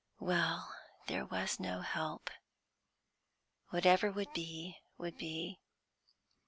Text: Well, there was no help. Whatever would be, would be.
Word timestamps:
Well, 0.19 0.73
there 1.05 1.27
was 1.27 1.59
no 1.59 1.81
help. 1.81 2.31
Whatever 3.69 4.11
would 4.11 4.33
be, 4.33 4.79
would 4.97 5.15
be. 5.15 5.59